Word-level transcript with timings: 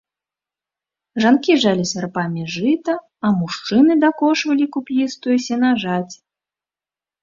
Жанкі 1.25 1.57
жалі 1.65 1.85
сярпамі 1.91 2.43
жыта, 2.55 2.97
а 3.27 3.33
мужчыны 3.45 4.01
дакошвалі 4.09 4.65
куп'істую 4.75 5.37
сенажаць. 5.49 6.13